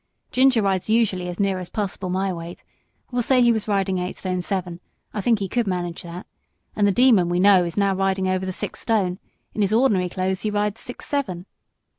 [0.31, 2.63] Ginger rides usually as near as possible my weight
[3.11, 4.79] we'll say he was riding nine two
[5.13, 6.25] I think he could manage that
[6.75, 9.19] and the Demon, we know, he is now riding over the six stone;
[9.53, 11.45] in his ordinary clothes he rides six seven."